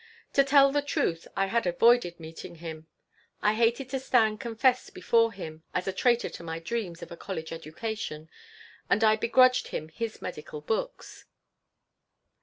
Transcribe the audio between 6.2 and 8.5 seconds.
to my dreams of a college education,